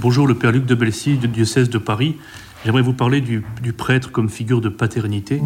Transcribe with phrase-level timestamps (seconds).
[0.00, 2.14] Bonjour, le Père Luc de Belcy du diocèse de Paris.
[2.64, 5.40] J'aimerais vous parler du, du prêtre comme figure de paternité.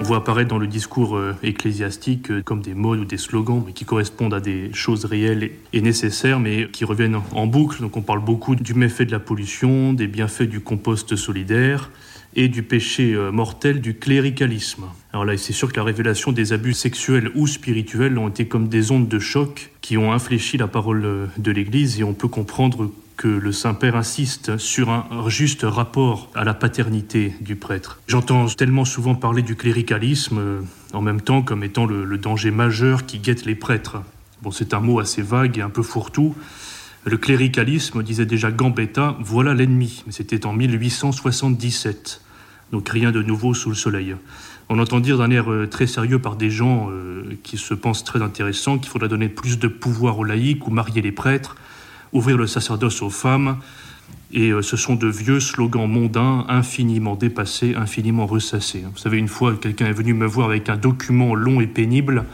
[0.00, 3.66] On voit apparaître dans le discours euh, ecclésiastique euh, comme des modes ou des slogans
[3.74, 7.82] qui correspondent à des choses réelles et nécessaires, mais qui reviennent en boucle.
[7.82, 11.90] Donc on parle beaucoup du méfait de la pollution, des bienfaits du compost solidaire
[12.38, 14.84] et du péché euh, mortel du cléricalisme.
[15.12, 18.68] Alors là, c'est sûr que la révélation des abus sexuels ou spirituels ont été comme
[18.68, 22.92] des ondes de choc qui ont infléchi la parole de l'Église et on peut comprendre
[23.16, 28.00] que le Saint-Père insiste sur un juste rapport à la paternité du prêtre.
[28.06, 30.60] J'entends tellement souvent parler du cléricalisme euh,
[30.92, 33.96] en même temps comme étant le, le danger majeur qui guette les prêtres.
[34.42, 36.36] Bon, c'est un mot assez vague et un peu fourre-tout.
[37.04, 40.04] Le cléricalisme, disait déjà Gambetta, voilà l'ennemi.
[40.06, 42.20] Mais c'était en 1877.
[42.72, 44.14] Donc rien de nouveau sous le soleil.
[44.68, 48.04] On entend dire d'un air euh, très sérieux par des gens euh, qui se pensent
[48.04, 51.56] très intéressants qu'il faudrait donner plus de pouvoir aux laïcs ou marier les prêtres
[52.12, 53.58] ouvrir le sacerdoce aux femmes.
[54.32, 58.84] Et euh, ce sont de vieux slogans mondains, infiniment dépassés, infiniment ressassés.
[58.90, 62.24] Vous savez, une fois, quelqu'un est venu me voir avec un document long et pénible,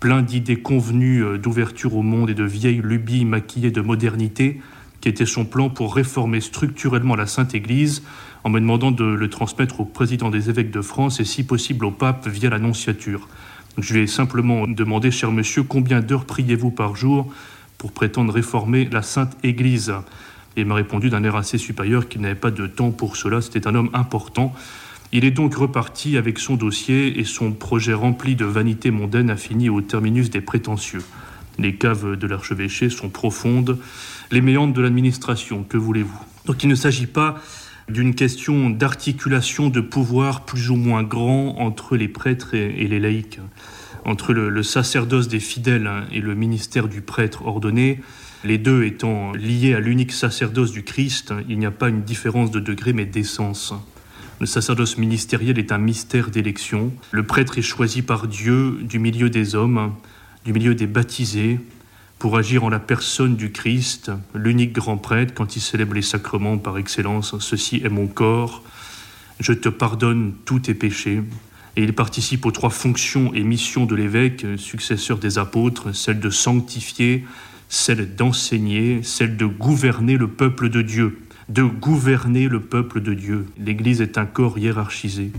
[0.00, 4.60] plein d'idées convenues d'ouverture au monde et de vieilles lubies maquillées de modernité,
[5.00, 8.02] qui était son plan pour réformer structurellement la Sainte Église,
[8.44, 11.84] en me demandant de le transmettre au président des évêques de France et si possible
[11.84, 13.28] au pape via l'annonciature.
[13.78, 17.32] Je lui ai simplement demandé, cher monsieur, combien d'heures priez-vous par jour
[17.76, 19.92] pour prétendre réformer la Sainte Église?
[20.56, 23.68] Il m'a répondu d'un air assez supérieur qu'il n'avait pas de temps pour cela, c'était
[23.68, 24.52] un homme important.
[25.12, 29.36] Il est donc reparti avec son dossier et son projet rempli de vanité mondaine a
[29.36, 31.02] fini au terminus des prétentieux.
[31.58, 33.78] Les caves de l'archevêché sont profondes,
[34.30, 36.18] les méandres de l'administration, que voulez-vous?
[36.46, 37.40] Donc il ne s'agit pas
[37.88, 43.40] d'une question d'articulation de pouvoir plus ou moins grand entre les prêtres et, les laïcs
[44.04, 48.00] entre le, sacerdoce des fidèles et le ministère du prêtre ordonné,
[48.44, 52.50] les deux étant liés à l'unique sacerdoce du Christ, il n'y a pas une différence
[52.50, 53.74] de degré mais d'essence.
[54.40, 56.92] Le sacerdoce ministériel est un mystère d'élection.
[57.10, 59.94] Le prêtre est choisi par Dieu du milieu des hommes,
[60.44, 61.58] du milieu des baptisés,
[62.18, 66.58] pour agir en la personne du Christ, l'unique grand prêtre, quand il célèbre les sacrements
[66.58, 67.38] par excellence.
[67.38, 68.62] Ceci est mon corps.
[69.38, 71.22] Je te pardonne tous tes péchés
[71.76, 76.30] et il participe aux trois fonctions et missions de l'évêque, successeur des apôtres, celle de
[76.30, 77.24] sanctifier,
[77.68, 83.46] celle d'enseigner, celle de gouverner le peuple de Dieu, de gouverner le peuple de Dieu.
[83.64, 85.30] L'Église est un corps hiérarchisé.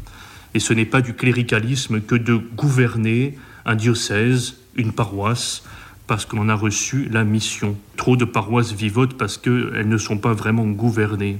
[0.54, 5.64] Et ce n'est pas du cléricalisme que de gouverner un diocèse, une paroisse,
[6.10, 7.78] parce qu'on a reçu la mission.
[7.96, 11.38] Trop de paroisses vivotent parce qu'elles ne sont pas vraiment gouvernées.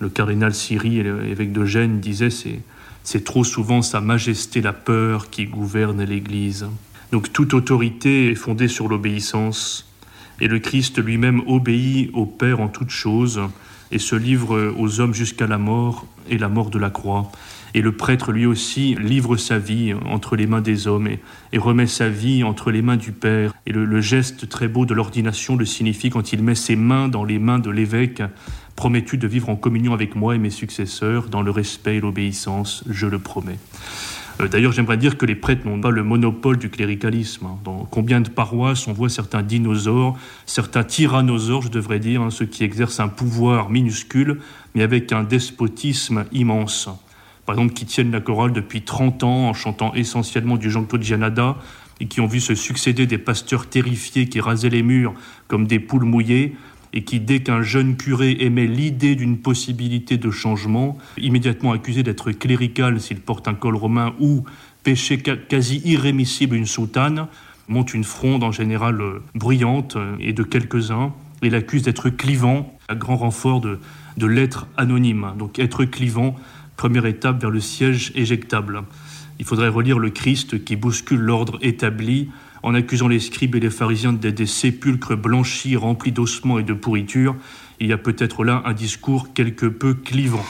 [0.00, 2.60] Le cardinal Siri, évêque de Gênes, disait c'est
[3.04, 6.66] c'est trop souvent Sa Majesté la peur qui gouverne l'Église.
[7.10, 9.90] Donc toute autorité est fondée sur l'obéissance,
[10.40, 13.40] et le Christ lui-même obéit au Père en toutes choses,
[13.90, 17.32] et se livre aux hommes jusqu'à la mort et la mort de la croix.
[17.74, 21.20] Et le prêtre lui aussi livre sa vie entre les mains des hommes et,
[21.52, 23.54] et remet sa vie entre les mains du Père.
[23.66, 27.08] Et le, le geste très beau de l'ordination le signifie quand il met ses mains
[27.08, 28.22] dans les mains de l'évêque
[28.76, 32.84] Promets-tu de vivre en communion avec moi et mes successeurs dans le respect et l'obéissance
[32.88, 33.58] Je le promets.
[34.40, 37.46] Euh, d'ailleurs, j'aimerais dire que les prêtres n'ont pas le monopole du cléricalisme.
[37.46, 37.58] Hein.
[37.64, 40.16] Dans combien de paroisses on voit certains dinosaures,
[40.46, 44.40] certains tyrannosaures, je devrais dire, hein, ceux qui exercent un pouvoir minuscule,
[44.74, 46.88] mais avec un despotisme immense.
[47.52, 51.58] Par exemple, qui tiennent la chorale depuis 30 ans en chantant essentiellement du Jean-Claude Gianada
[52.00, 55.12] et qui ont vu se succéder des pasteurs terrifiés qui rasaient les murs
[55.48, 56.56] comme des poules mouillées,
[56.94, 62.32] et qui, dès qu'un jeune curé émet l'idée d'une possibilité de changement, immédiatement accusé d'être
[62.32, 64.44] clérical s'il porte un col romain ou
[64.82, 67.26] péché quasi irrémissible une soutane,
[67.68, 71.12] monte une fronde en général euh, bruyante euh, et de quelques-uns,
[71.42, 73.78] et l'accuse d'être clivant, à grand renfort de,
[74.16, 75.34] de l'être anonyme.
[75.38, 76.34] Donc être clivant,
[76.76, 78.82] première étape vers le siège éjectable.
[79.38, 82.28] Il faudrait relire le Christ qui bouscule l'ordre établi
[82.62, 86.74] en accusant les scribes et les pharisiens d'être des sépulcres blanchis remplis d'ossements et de
[86.74, 87.34] pourritures.
[87.80, 90.44] Il y a peut-être là un discours quelque peu clivant.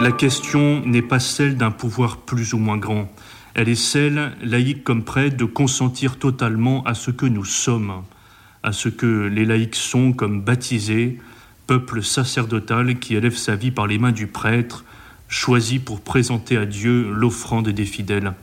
[0.00, 3.10] La question n'est pas celle d'un pouvoir plus ou moins grand.
[3.54, 8.02] Elle est celle, laïque comme prêtre, de consentir totalement à ce que nous sommes,
[8.62, 11.18] à ce que les laïcs sont comme baptisés,
[11.66, 14.84] peuple sacerdotal qui élève sa vie par les mains du prêtre,
[15.28, 18.34] choisi pour présenter à Dieu l'offrande des fidèles.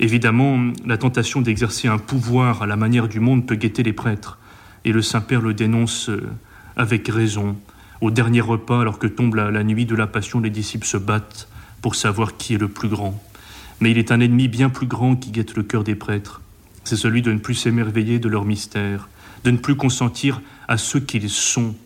[0.00, 4.38] Évidemment, la tentation d'exercer un pouvoir à la manière du monde peut guetter les prêtres,
[4.84, 6.28] et le Saint-Père le dénonce euh,
[6.76, 7.56] avec raison.
[8.00, 11.48] Au dernier repas, alors que tombe la, nuit de la Passion, les disciples se battent
[11.82, 13.22] pour savoir qui est le plus grand.
[13.80, 16.40] Mais il est un ennemi bien plus grand qui guette le cœur des prêtres.
[16.84, 19.08] c'est celui de ne plus s'émerveiller de leur mystère,
[19.44, 21.76] de ne plus consentir à ce qu'ils sont.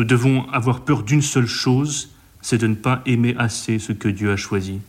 [0.00, 2.08] Nous devons avoir peur d'une seule chose,
[2.40, 4.80] c'est de ne pas aimer assez ce que Dieu a choisi.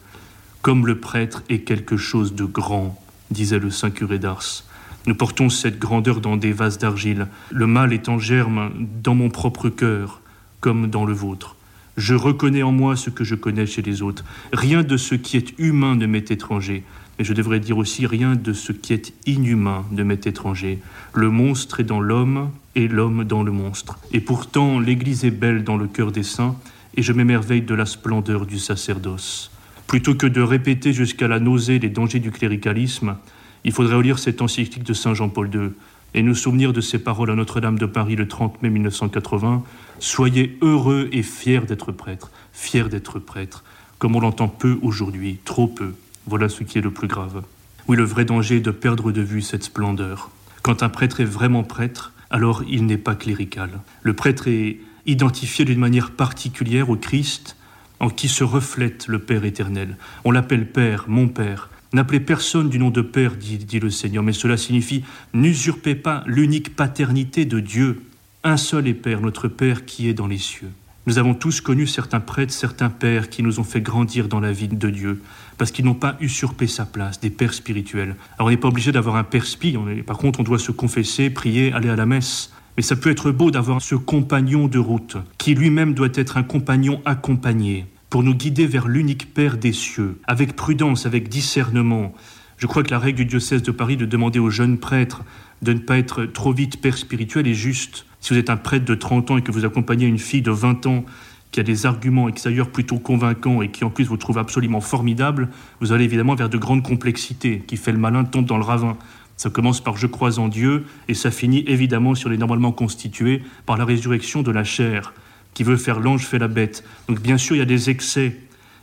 [0.62, 2.98] Comme le prêtre est quelque chose de grand,
[3.30, 4.64] disait le saint curé d'Ars.
[5.08, 7.28] Nous portons cette grandeur dans des vases d'argile.
[7.52, 8.72] Le mal est en germe
[9.04, 10.22] dans mon propre cœur,
[10.62, 11.58] comme dans le vôtre.
[11.98, 14.24] Je reconnais en moi ce que je connais chez les autres.
[14.54, 16.86] Rien de ce qui est humain ne m'est étranger,
[17.20, 20.80] mais je devrais dire aussi rien de ce qui est inhumain ne m'est étranger.
[21.14, 24.00] Le monstre est dans l'homme et l'homme dans le monstre.
[24.12, 26.56] Et pourtant, l'Église est belle dans le cœur des saints,
[26.96, 29.52] et je m'émerveille de la splendeur du sacerdoce.
[29.88, 33.18] Plutôt que de répéter jusqu'à la nausée les dangers du cléricalisme,
[33.64, 35.70] il faudrait relire cette encyclique de Saint Jean-Paul II
[36.14, 39.64] et nous souvenir de ces paroles à Notre-Dame de Paris le 30 mai 1980.
[40.00, 43.64] Soyez heureux et fiers d'être prêtre, fiers d'être prêtre,
[44.00, 45.94] comme on l'entend peu aujourd'hui, trop peu.
[46.26, 47.44] Voilà ce qui est le plus grave.
[47.88, 50.30] Oui, le vrai danger est de perdre de vue cette splendeur.
[50.62, 53.70] Quand un prêtre est vraiment prêtre, alors il n'est pas clérical.
[54.02, 57.58] Le prêtre est identifié d'une manière particulière au Christ,
[58.00, 59.98] en qui se reflète le Père éternel.
[60.24, 61.70] On l'appelle Père, mon Père.
[61.94, 66.24] N'appelez personne du nom de Père, dit, dit le Seigneur, mais cela signifie n'usurpez pas
[66.26, 68.02] l'unique paternité de Dieu.
[68.44, 70.72] Un seul est Père, notre Père qui est dans les cieux.
[71.08, 74.52] Nous avons tous connu certains prêtres, certains pères qui nous ont fait grandir dans la
[74.52, 75.20] vie de Dieu,
[75.58, 78.16] parce qu'ils n'ont pas usurpé sa place, des pères spirituels.
[78.38, 79.76] Alors on n'est pas obligé d'avoir un père spi,
[80.06, 82.54] par contre on doit se confesser, prier, aller à la messe.
[82.78, 86.44] Mais ça peut être beau d'avoir ce compagnon de route, qui lui-même doit être un
[86.44, 92.14] compagnon accompagné, pour nous guider vers l'unique Père des cieux, avec prudence, avec discernement.
[92.58, 95.24] Je crois que la règle du diocèse de Paris de demander aux jeunes prêtres
[95.62, 98.06] de ne pas être trop vite père spirituel est juste.
[98.20, 100.52] Si vous êtes un prêtre de 30 ans et que vous accompagnez une fille de
[100.52, 101.06] 20 ans
[101.52, 105.50] qui a des arguments extérieurs plutôt convaincants et qui en plus vous trouve absolument formidable,
[105.82, 107.64] vous allez évidemment vers de grandes complexités.
[107.68, 108.98] Qui fait le malin tombe dans le ravin.
[109.36, 113.44] Ça commence par je crois en Dieu et ça finit évidemment sur les normalement constitués
[113.66, 115.14] par la résurrection de la chair.
[115.54, 116.84] Qui veut faire l'ange fait la bête.
[117.10, 118.38] Donc bien sûr il y a des excès.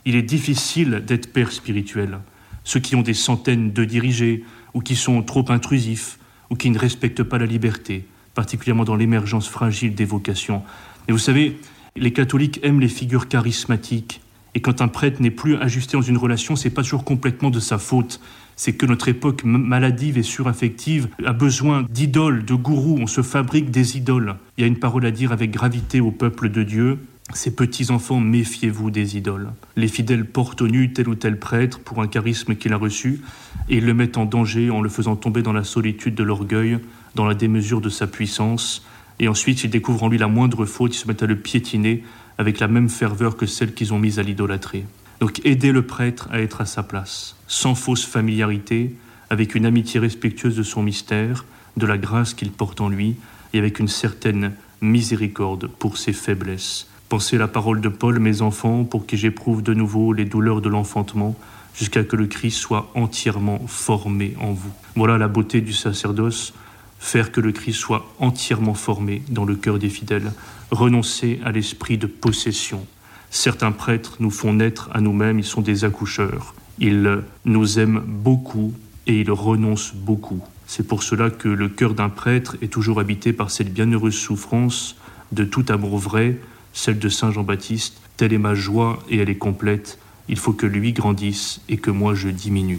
[0.05, 2.19] Il est difficile d'être père spirituel.
[2.63, 4.43] Ceux qui ont des centaines de dirigés
[4.75, 6.18] ou qui sont trop intrusifs
[6.49, 8.05] ou qui ne respectent pas la liberté,
[8.35, 10.63] particulièrement dans l'émergence fragile des vocations.
[11.07, 11.57] Et vous savez,
[11.95, 14.21] les catholiques aiment les figures charismatiques.
[14.55, 17.59] Et quand un prêtre n'est plus ajusté dans une relation, c'est pas toujours complètement de
[17.59, 18.19] sa faute.
[18.55, 22.97] C'est que notre époque maladive et suraffective a besoin d'idoles, de gourous.
[22.99, 24.35] On se fabrique des idoles.
[24.57, 26.99] Il y a une parole à dire avec gravité au peuple de Dieu.
[27.33, 29.51] Ces petits-enfants, méfiez-vous des idoles.
[29.75, 33.21] Les fidèles portent au nu tel ou tel prêtre pour un charisme qu'il a reçu,
[33.69, 36.79] et ils le mettent en danger en le faisant tomber dans la solitude de l'orgueil,
[37.13, 38.83] dans la démesure de sa puissance,
[39.19, 42.03] et ensuite s'ils découvrent en lui la moindre faute, ils se mettent à le piétiner
[42.39, 44.85] avec la même ferveur que celle qu'ils ont mise à l'idolâtrer.
[45.19, 48.95] Donc aider le prêtre à être à sa place, sans fausse familiarité,
[49.29, 51.45] avec une amitié respectueuse de son mystère,
[51.77, 53.17] de la grâce qu'il porte en lui,
[53.53, 56.87] et avec une certaine miséricorde pour ses faiblesses.
[57.09, 60.69] Pensez la parole de Paul, mes enfants, pour que j'éprouve de nouveau les douleurs de
[60.69, 61.35] l'enfantement,
[61.73, 64.71] jusqu'à que le Christ soit entièrement formé en vous.
[64.95, 66.53] Voilà la beauté du sacerdoce,
[66.99, 70.31] faire que le Christ soit entièrement formé dans le cœur des fidèles,
[70.69, 72.85] renoncer à l'esprit de possession.
[73.31, 76.53] Certains prêtres nous font naître à nous-mêmes, ils sont des accoucheurs.
[76.77, 78.71] Ils nous aiment beaucoup
[79.07, 80.43] et ils renoncent beaucoup.
[80.67, 84.95] C'est pour cela que le cœur d'un prêtre est toujours habité par cette bienheureuse souffrance
[85.31, 86.37] de tout amour vrai,
[86.79, 87.99] celle de Saint Jean-Baptiste.
[88.15, 89.99] Telle est ma joie et elle est complète.
[90.29, 92.77] Il faut que lui grandisse et que moi je diminue.